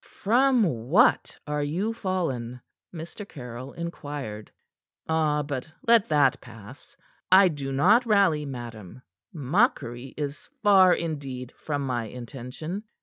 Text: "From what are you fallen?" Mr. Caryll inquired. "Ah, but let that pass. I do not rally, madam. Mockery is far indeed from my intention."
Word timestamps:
"From 0.23 0.63
what 0.89 1.37
are 1.45 1.61
you 1.61 1.93
fallen?" 1.93 2.59
Mr. 2.91 3.23
Caryll 3.29 3.73
inquired. 3.73 4.51
"Ah, 5.07 5.43
but 5.43 5.71
let 5.87 6.09
that 6.09 6.41
pass. 6.41 6.97
I 7.31 7.49
do 7.49 7.71
not 7.71 8.07
rally, 8.07 8.43
madam. 8.43 9.03
Mockery 9.31 10.15
is 10.17 10.49
far 10.63 10.91
indeed 10.91 11.53
from 11.55 11.83
my 11.85 12.05
intention." 12.05 12.81